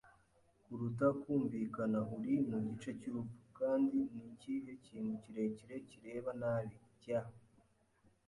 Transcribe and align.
kuruta 0.63 1.07
kumvikana, 1.21 1.99
"uri 2.15 2.35
mu 2.49 2.57
gice 2.67 2.89
cy'urupfu, 2.99 3.39
kandi 3.59 3.95
ni 4.13 4.23
ikihe 4.31 4.71
kintu 4.85 5.13
kirekire 5.23 5.75
kireba 5.89 6.31
nabi, 6.41 6.75
cya 7.01 7.21